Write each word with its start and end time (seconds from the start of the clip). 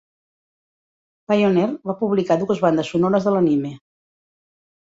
Pioneer 1.33 1.67
va 1.91 1.97
publicar 2.01 2.39
dues 2.45 2.65
bandes 2.67 2.93
sonores 2.95 3.29
de 3.29 3.35
l'anime. 3.37 3.75